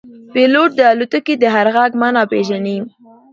پیلوټ 0.33 0.69
د 0.77 0.81
الوتکې 0.91 1.35
د 1.39 1.43
هر 1.55 1.67
غږ 1.75 1.91
معنا 2.01 2.23
پېژني. 2.31 2.77